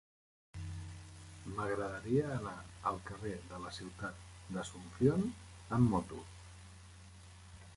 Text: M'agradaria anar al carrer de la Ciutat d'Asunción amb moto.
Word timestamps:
M'agradaria 1.57 2.23
anar 2.37 2.55
al 2.91 2.97
carrer 3.09 3.33
de 3.51 3.59
la 3.65 3.75
Ciutat 3.77 4.25
d'Asunción 4.57 5.29
amb 5.79 5.95
moto. 5.97 6.23